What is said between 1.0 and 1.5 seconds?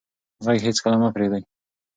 مه پرېږدئ.